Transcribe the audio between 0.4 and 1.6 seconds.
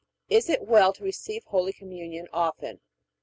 it well to receive